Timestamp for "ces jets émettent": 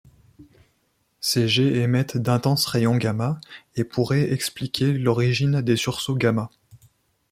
1.19-2.17